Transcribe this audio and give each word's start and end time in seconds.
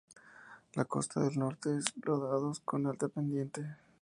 La 0.73 0.83
costa 0.85 1.19
al 1.21 1.35
norte 1.37 1.77
es 1.77 1.85
de 1.93 1.93
rodados 1.97 2.59
con 2.61 2.87
alta 2.87 3.07
pendiente. 3.07 3.75